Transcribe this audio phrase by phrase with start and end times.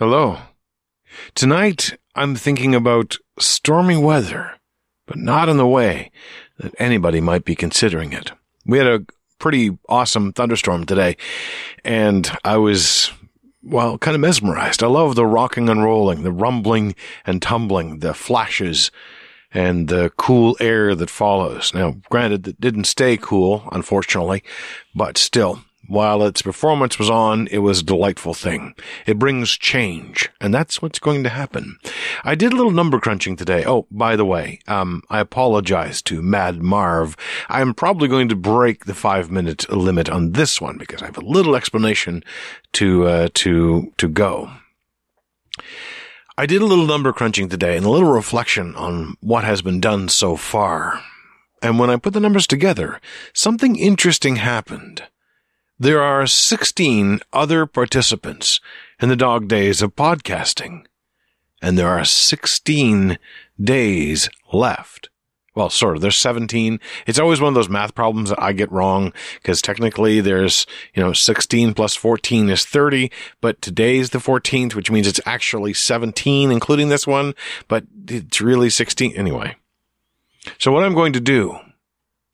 [0.00, 0.38] Hello.
[1.34, 4.52] Tonight, I'm thinking about stormy weather,
[5.06, 6.10] but not in the way
[6.56, 8.32] that anybody might be considering it.
[8.64, 9.04] We had a
[9.38, 11.18] pretty awesome thunderstorm today,
[11.84, 13.12] and I was,
[13.62, 14.82] well, kind of mesmerized.
[14.82, 16.94] I love the rocking and rolling, the rumbling
[17.26, 18.90] and tumbling, the flashes,
[19.52, 21.74] and the cool air that follows.
[21.74, 24.42] Now, granted, it didn't stay cool, unfortunately,
[24.94, 25.60] but still,
[25.90, 28.76] while its performance was on, it was a delightful thing.
[29.06, 31.78] It brings change, and that's what's going to happen.
[32.22, 33.64] I did a little number crunching today.
[33.66, 37.16] Oh, by the way, um, I apologize to Mad Marv.
[37.48, 41.18] I'm probably going to break the five minute limit on this one because I have
[41.18, 42.22] a little explanation
[42.74, 44.52] to, uh, to, to go.
[46.38, 49.80] I did a little number crunching today and a little reflection on what has been
[49.80, 51.02] done so far.
[51.60, 53.00] And when I put the numbers together,
[53.34, 55.02] something interesting happened.
[55.82, 58.60] There are 16 other participants
[59.00, 60.84] in the dog days of podcasting,
[61.62, 63.18] and there are 16
[63.58, 65.08] days left.
[65.54, 66.02] Well, sort of.
[66.02, 66.80] There's 17.
[67.06, 71.02] It's always one of those math problems that I get wrong because technically there's, you
[71.02, 76.50] know, 16 plus 14 is 30, but today's the 14th, which means it's actually 17,
[76.50, 77.32] including this one,
[77.68, 79.56] but it's really 16 anyway.
[80.58, 81.56] So what I'm going to do,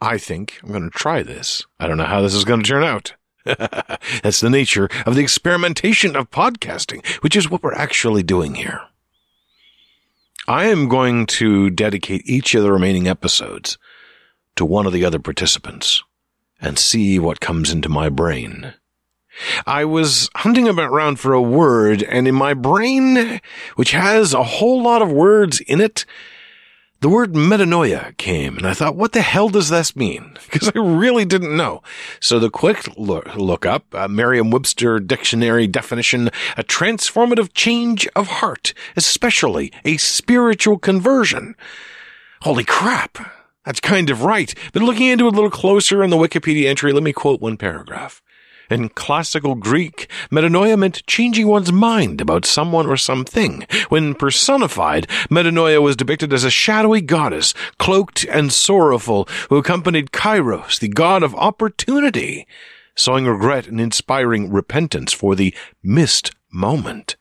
[0.00, 1.64] I think I'm going to try this.
[1.78, 3.14] I don't know how this is going to turn out.
[4.22, 8.82] That's the nature of the experimentation of podcasting, which is what we're actually doing here.
[10.46, 13.78] I am going to dedicate each of the remaining episodes
[14.56, 16.02] to one of the other participants
[16.60, 18.74] and see what comes into my brain.
[19.66, 23.40] I was hunting about around for a word and in my brain,
[23.76, 26.04] which has a whole lot of words in it,
[27.00, 30.36] the word metanoia came and I thought, what the hell does this mean?
[30.50, 31.82] Because I really didn't know.
[32.20, 38.72] So the quick look, look up, uh, Merriam-Webster dictionary definition, a transformative change of heart,
[38.96, 41.54] especially a spiritual conversion.
[42.42, 43.18] Holy crap.
[43.64, 44.54] That's kind of right.
[44.72, 47.58] But looking into it a little closer in the Wikipedia entry, let me quote one
[47.58, 48.22] paragraph.
[48.70, 53.66] In classical Greek, metanoia meant changing one's mind about someone or something.
[53.88, 60.78] When personified, metanoia was depicted as a shadowy goddess, cloaked and sorrowful, who accompanied Kairos,
[60.80, 62.46] the god of opportunity,
[62.94, 67.16] sowing regret and inspiring repentance for the missed moment.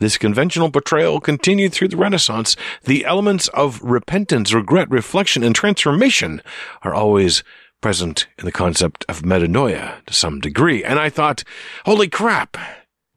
[0.00, 2.56] This conventional portrayal continued through the Renaissance.
[2.84, 6.40] The elements of repentance, regret, reflection, and transformation
[6.82, 7.42] are always
[7.80, 10.84] present in the concept of metanoia to some degree.
[10.84, 11.44] And I thought,
[11.84, 12.56] holy crap,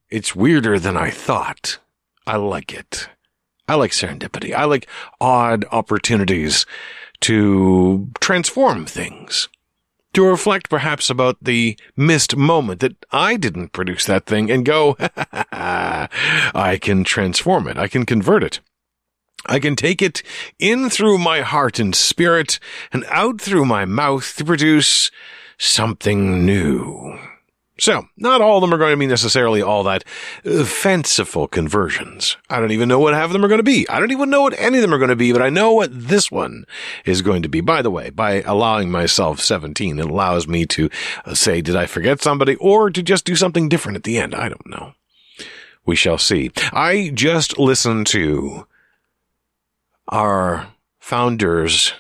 [0.10, 1.80] it's weirder than I thought.
[2.28, 3.10] I like it.
[3.68, 4.54] I like serendipity.
[4.54, 4.88] I like
[5.20, 6.66] odd opportunities
[7.22, 9.48] to transform things.
[10.14, 14.98] To reflect perhaps about the missed moment that I didn't produce that thing and go,
[15.54, 17.78] I can transform it.
[17.78, 18.60] I can convert it.
[19.46, 20.24] I can take it
[20.60, 22.60] in through my heart and spirit
[22.92, 25.12] and out through my mouth to produce
[25.58, 27.20] something new.
[27.82, 30.04] So, not all of them are going to be necessarily all that
[30.46, 32.38] uh, fanciful conversions.
[32.48, 33.90] I don't even know what half of them are going to be.
[33.90, 35.74] I don't even know what any of them are going to be, but I know
[35.74, 36.66] what this one
[37.06, 37.60] is going to be.
[37.60, 40.92] By the way, by allowing myself 17, it allows me to
[41.26, 44.36] uh, say, did I forget somebody or to just do something different at the end?
[44.36, 44.94] I don't know.
[45.84, 46.52] We shall see.
[46.72, 48.68] I just listened to
[50.12, 50.68] our
[51.00, 51.94] founder's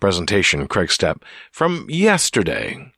[0.00, 2.92] presentation, Kreg Steppe, from yesterday,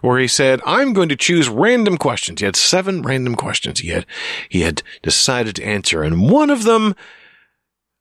[0.00, 2.40] where he said, I'm going to choose random questions.
[2.40, 4.06] He had seven random questions he had,
[4.48, 6.02] he had decided to answer.
[6.02, 6.94] And one of them,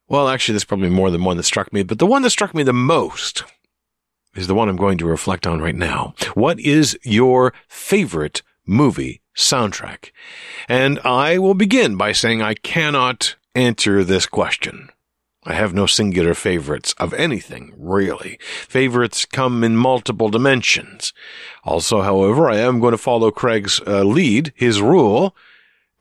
[0.07, 2.53] well, actually, there's probably more than one that struck me, but the one that struck
[2.53, 3.43] me the most
[4.35, 6.13] is the one I'm going to reflect on right now.
[6.33, 10.11] What is your favorite movie soundtrack?
[10.69, 14.89] And I will begin by saying I cannot answer this question.
[15.47, 18.37] I have no singular favorites of anything, really.
[18.67, 21.13] Favorites come in multiple dimensions.
[21.63, 25.33] Also, however, I am going to follow Kreg's uh, lead, his rule,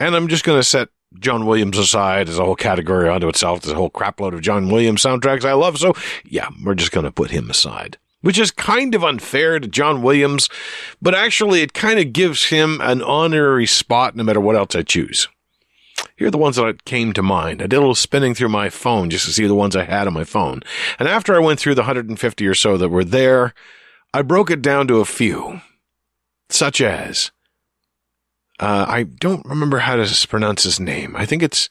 [0.00, 0.88] and I'm just going to set
[1.20, 3.62] John Williams aside as a whole category unto itself.
[3.62, 5.94] There's a whole crapload of John Williams soundtracks I love, so
[6.24, 7.98] yeah, we're just going to put him aside.
[8.22, 10.48] Which is kind of unfair to John Williams,
[11.00, 14.82] but actually it kind of gives him an honorary spot no matter what else I
[14.82, 15.28] choose.
[16.16, 17.60] Here are the ones that came to mind.
[17.60, 20.06] I did a little spinning through my phone just to see the ones I had
[20.06, 20.62] on my phone.
[20.98, 23.52] And after I went through the 150 or so that were there,
[24.14, 25.60] I broke it down to a few,
[26.48, 27.32] such as,
[28.58, 31.14] uh, I don't remember how to pronounce his name.
[31.14, 31.68] I think it's,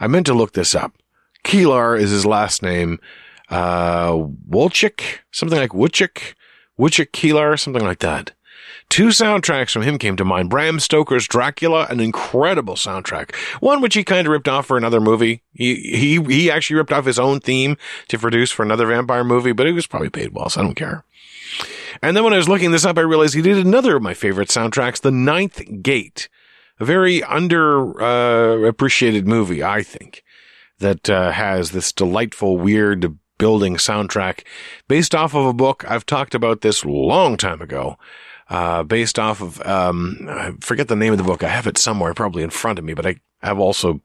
[0.00, 0.94] I meant to look this up.
[1.44, 2.98] Kilar is his last name.
[3.50, 4.12] Uh,
[4.48, 6.32] Wolchik, something like Wuchik,
[6.78, 8.32] Wuchik Kilar, something like that.
[8.88, 10.50] Two soundtracks from him came to mind.
[10.50, 13.34] Bram Stoker's Dracula, an incredible soundtrack.
[13.60, 15.42] One which he kind of ripped off for another movie.
[15.54, 17.78] He, he, he actually ripped off his own theme
[18.08, 20.74] to produce for another vampire movie, but he was probably paid well, so I don't
[20.74, 21.04] care.
[22.02, 24.14] And then when I was looking this up, I realized he did another of my
[24.14, 26.28] favorite soundtracks, The Ninth Gate.
[26.78, 30.24] A very under, uh, appreciated movie, I think,
[30.80, 34.44] that, uh, has this delightful, weird building soundtrack
[34.86, 35.84] based off of a book.
[35.88, 37.96] I've talked about this long time ago.
[38.52, 41.42] Uh, based off of, um, I forget the name of the book.
[41.42, 44.02] I have it somewhere, probably in front of me, but I have also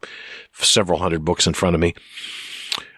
[0.53, 1.94] several hundred books in front of me.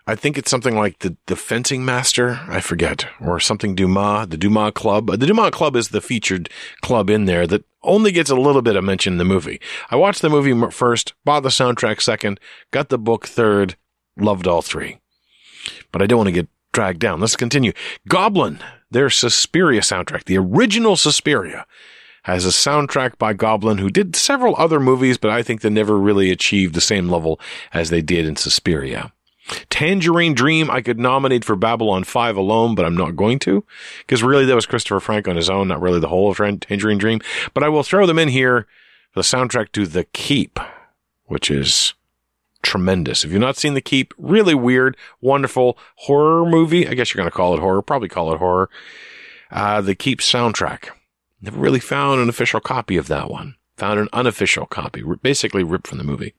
[0.05, 2.39] I think it's something like the, the fencing master.
[2.47, 5.07] I forget or something Dumas, the Dumas club.
[5.07, 6.49] The Dumas club is the featured
[6.81, 9.59] club in there that only gets a little bit of mention in the movie.
[9.89, 13.75] I watched the movie first, bought the soundtrack second, got the book third,
[14.17, 14.99] loved all three
[15.91, 17.19] but I don't want to get dragged down.
[17.19, 17.73] Let's continue.
[18.07, 18.59] Goblin,
[18.91, 21.65] their Suspiria soundtrack, the original Suspiria,
[22.23, 25.97] has a soundtrack by Goblin who did several other movies, but I think they never
[25.97, 27.39] really achieved the same level
[27.73, 29.13] as they did in Suspiria.
[29.69, 33.65] Tangerine Dream, I could nominate for Babylon 5 alone, but I'm not going to,
[33.99, 36.99] because really that was Christopher Franke on his own, not really the whole of Tangerine
[36.99, 37.19] Dream.
[37.53, 38.67] But I will throw them in here
[39.11, 40.59] for the soundtrack to The Keep,
[41.25, 41.93] which is
[42.61, 43.23] tremendous.
[43.23, 46.87] If you've not seen The Keep, really weird, wonderful horror movie.
[46.87, 48.69] I guess you're going to call it horror, probably call it horror.
[49.51, 50.89] Uh, the Keep soundtrack.
[51.41, 53.55] Never really found an official copy of that one.
[53.77, 56.35] Found an unofficial copy, basically ripped from the movie.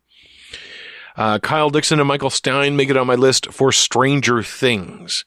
[1.17, 5.25] Uh, Kyle Dixon and Michael Stein make it on my list for Stranger Things.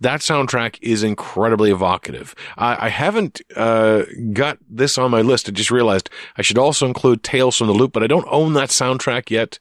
[0.00, 2.34] That soundtrack is incredibly evocative.
[2.56, 5.48] I, I haven't uh, got this on my list.
[5.48, 8.52] I just realized I should also include Tales from the Loop, but I don't own
[8.52, 9.58] that soundtrack yet.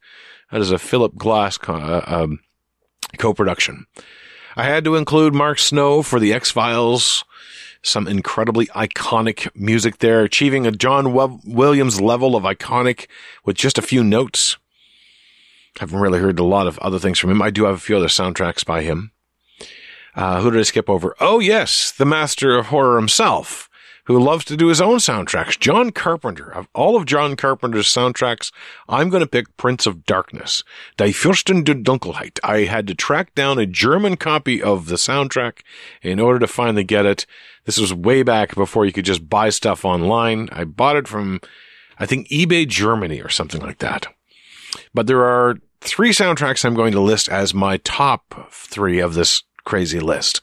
[0.51, 2.39] That is a Philip Glass co- uh, um,
[3.17, 3.85] co-production.
[4.55, 7.23] I had to include Mark Snow for the X-Files.
[7.83, 13.07] Some incredibly iconic music there, achieving a John Williams level of iconic
[13.45, 14.57] with just a few notes.
[15.77, 17.41] I Haven't really heard a lot of other things from him.
[17.41, 19.11] I do have a few other soundtracks by him.
[20.15, 21.15] Uh, who did I skip over?
[21.19, 23.66] Oh yes, the master of horror himself
[24.07, 25.59] who loves to do his own soundtracks.
[25.59, 26.50] John Carpenter.
[26.50, 28.51] Of all of John Carpenter's soundtracks,
[28.88, 30.63] I'm going to pick Prince of Darkness.
[30.95, 32.39] Die Fürsten der Dunkelheit.
[32.42, 35.59] I had to track down a German copy of the soundtrack
[36.01, 37.25] in order to finally get it.
[37.65, 40.48] This was way back before you could just buy stuff online.
[40.53, 41.42] I bought it from,
[42.00, 44.07] I think, eBay Germany or something like that.
[44.94, 49.44] But there are three soundtracks I'm going to list as my top three of this
[49.65, 50.42] crazy list.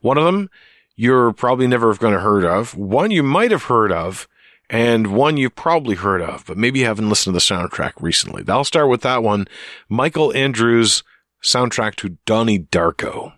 [0.00, 0.48] One of them
[0.96, 2.76] you're probably never going to heard of.
[2.76, 4.28] One you might have heard of
[4.70, 8.44] and one you've probably heard of, but maybe you haven't listened to the soundtrack recently.
[8.48, 9.46] I'll start with that one.
[9.88, 11.02] Michael Andrews
[11.42, 13.34] soundtrack to Donnie Darko.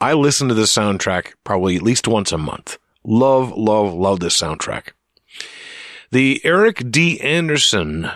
[0.00, 2.78] I listen to this soundtrack probably at least once a month.
[3.04, 4.90] Love, love, love this soundtrack.
[6.10, 7.20] The Eric D.
[7.20, 8.10] Anderson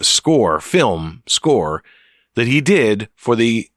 [0.00, 1.82] score, film score
[2.34, 3.70] that he did for the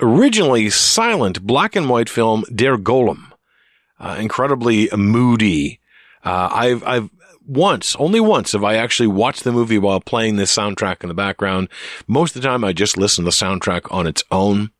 [0.00, 3.27] originally silent black and white film Der Golem
[4.00, 5.80] uh, incredibly moody.
[6.24, 7.10] Uh, I've, I've
[7.46, 11.14] once, only once have I actually watched the movie while playing this soundtrack in the
[11.14, 11.68] background.
[12.06, 14.70] Most of the time I just listen to the soundtrack on its own.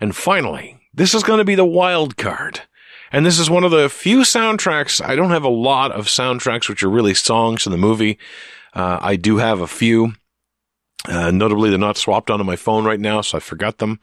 [0.00, 2.62] And finally, this is going to be the wild card.
[3.12, 5.04] And this is one of the few soundtracks.
[5.04, 8.18] I don't have a lot of soundtracks which are really songs in the movie.
[8.74, 10.14] Uh, I do have a few.
[11.08, 14.00] Uh, notably, they're not swapped onto my phone right now, so I forgot them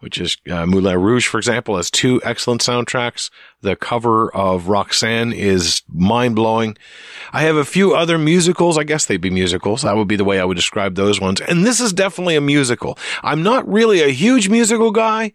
[0.00, 3.30] which is uh, Moulin Rouge, for example, has two excellent soundtracks.
[3.62, 6.76] The cover of Roxanne is mind blowing.
[7.32, 8.76] I have a few other musicals.
[8.78, 9.82] I guess they'd be musicals.
[9.82, 11.40] That would be the way I would describe those ones.
[11.40, 12.98] And this is definitely a musical.
[13.22, 15.32] I'm not really a huge musical guy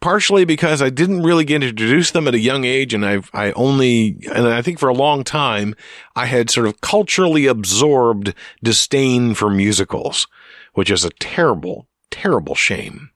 [0.00, 3.52] partially because I didn't really get introduced them at a young age and I've, I
[3.52, 5.74] only and I think for a long time
[6.14, 10.26] I had sort of culturally absorbed disdain for musicals,
[10.74, 13.10] which is a terrible terrible shame.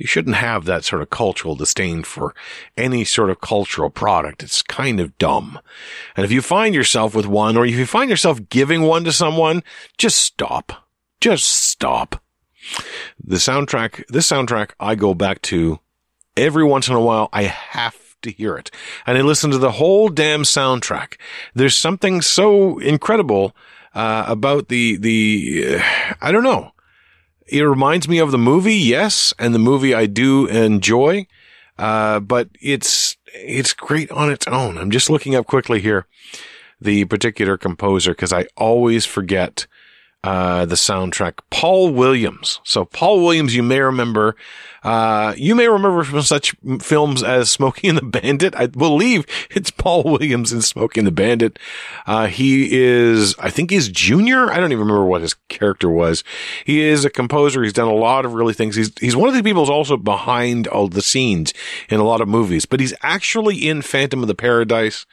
[0.00, 2.34] You shouldn't have that sort of cultural disdain for
[2.74, 4.42] any sort of cultural product.
[4.42, 5.60] It's kind of dumb.
[6.16, 9.12] And if you find yourself with one or if you find yourself giving one to
[9.12, 9.62] someone,
[9.98, 10.88] just stop.
[11.20, 12.22] Just stop.
[13.22, 15.80] The soundtrack, this soundtrack I go back to
[16.34, 17.28] every once in a while.
[17.30, 18.70] I have to hear it.
[19.06, 21.18] And I listen to the whole damn soundtrack.
[21.54, 23.54] There's something so incredible
[23.94, 25.82] uh, about the the uh,
[26.22, 26.72] I don't know.
[27.50, 31.26] It reminds me of the movie, yes, and the movie I do enjoy,
[31.78, 34.78] uh, but it's it's great on its own.
[34.78, 36.06] I'm just looking up quickly here
[36.80, 39.66] the particular composer because I always forget
[40.22, 41.38] uh, the soundtrack.
[41.50, 42.60] Paul Williams.
[42.64, 44.36] So Paul Williams, you may remember,
[44.82, 48.54] uh, you may remember from such films as Smokey and the Bandit.
[48.54, 51.58] I believe it's Paul Williams in Smokey and the Bandit.
[52.06, 54.50] Uh, he is, I think he's junior.
[54.50, 56.22] I don't even remember what his character was.
[56.64, 57.62] He is a composer.
[57.62, 58.76] He's done a lot of really things.
[58.76, 61.54] He's, he's one of the people who's also behind all the scenes
[61.88, 65.06] in a lot of movies, but he's actually in Phantom of the Paradise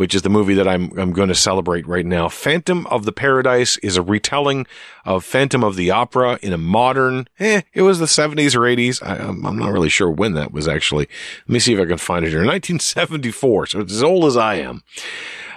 [0.00, 2.30] which is the movie that I'm, I'm going to celebrate right now.
[2.30, 4.66] Phantom of the Paradise is a retelling
[5.04, 9.06] of Phantom of the Opera in a modern, eh, it was the 70s or 80s.
[9.06, 11.06] I, am not really sure when that was actually.
[11.46, 12.38] Let me see if I can find it here.
[12.38, 13.66] 1974.
[13.66, 14.82] So it's as old as I am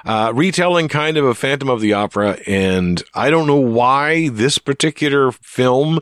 [0.06, 2.38] uh, retelling kind of a Phantom of the Opera.
[2.46, 6.00] And I don't know why this particular film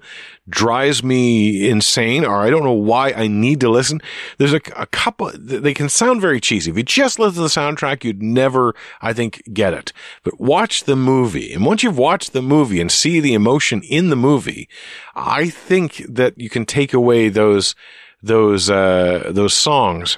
[0.49, 4.01] drives me insane, or I don't know why I need to listen.
[4.37, 6.71] There's a, a couple, they can sound very cheesy.
[6.71, 9.93] If you just listen to the soundtrack, you'd never, I think, get it.
[10.23, 11.53] But watch the movie.
[11.53, 14.67] And once you've watched the movie and see the emotion in the movie,
[15.15, 17.75] I think that you can take away those,
[18.21, 20.17] those, uh, those songs.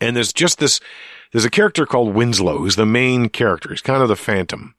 [0.00, 0.78] And there's just this,
[1.32, 3.70] there's a character called Winslow who's the main character.
[3.70, 4.74] He's kind of the phantom.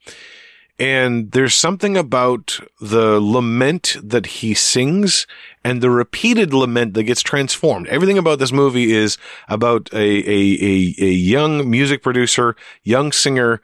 [0.79, 5.25] And there's something about the lament that he sings
[5.63, 7.87] and the repeated lament that gets transformed.
[7.87, 13.61] Everything about this movie is about a, a, a, a young music producer, young singer,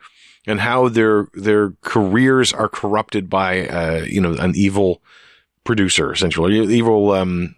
[0.47, 5.01] and how their, their careers are corrupted by, uh, you know, an evil
[5.63, 7.55] producer, essentially, evil, um,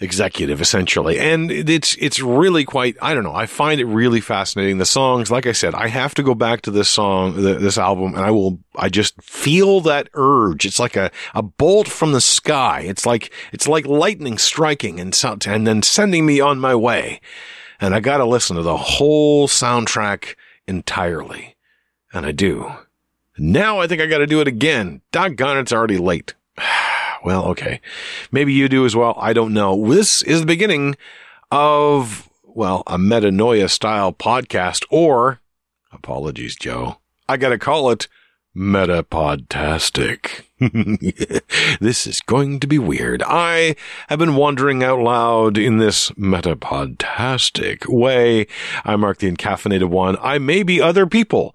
[0.00, 1.18] executive essentially.
[1.18, 3.34] And it's, it's really quite, I don't know.
[3.34, 4.78] I find it really fascinating.
[4.78, 8.14] The songs, like I said, I have to go back to this song, this album
[8.14, 10.64] and I will, I just feel that urge.
[10.64, 12.80] It's like a, a bolt from the sky.
[12.80, 17.20] It's like, it's like lightning striking and, and then sending me on my way.
[17.78, 20.34] And I got to listen to the whole soundtrack
[20.66, 21.56] entirely.
[22.12, 22.72] And I do.
[23.38, 25.02] Now I think I got to do it again.
[25.12, 26.34] Doggone, it's already late.
[27.24, 27.80] well, okay.
[28.30, 29.14] Maybe you do as well.
[29.18, 29.88] I don't know.
[29.88, 30.96] This is the beginning
[31.50, 35.40] of, well, a metanoia style podcast or
[35.92, 36.98] apologies, Joe.
[37.28, 38.08] I got to call it
[38.56, 40.42] Metapodtastic.
[41.80, 43.22] this is going to be weird.
[43.22, 43.76] I
[44.08, 48.46] have been wandering out loud in this metapodtastic way.
[48.84, 50.16] I'm Mark the Encaffeinated One.
[50.20, 51.54] I may be other people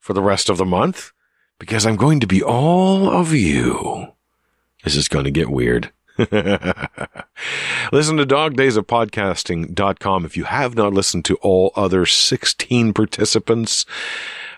[0.00, 1.12] for the rest of the month
[1.58, 4.13] because I'm going to be all of you.
[4.84, 5.90] This is going to get weird.
[6.18, 12.92] Listen to Dog Days of Podcasting.com if you have not listened to all other 16
[12.92, 13.86] participants.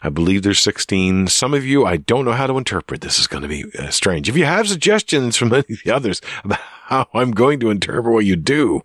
[0.03, 1.29] I believe there's 16.
[1.29, 3.01] Some of you, I don't know how to interpret.
[3.01, 4.29] This is going to be uh, strange.
[4.29, 8.13] If you have suggestions from any of the others about how I'm going to interpret
[8.13, 8.83] what you do,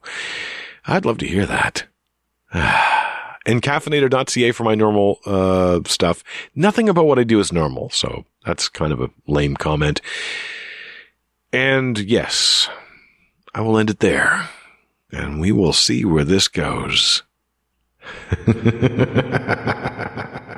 [0.86, 1.86] I'd love to hear that.
[3.48, 6.24] Encaffeinator.ca for my normal uh, stuff.
[6.56, 10.02] Nothing about what I do is normal, so that's kind of a lame comment.
[11.54, 12.70] And yes,
[13.54, 14.50] I will end it there.
[15.12, 17.24] And we will see where this goes.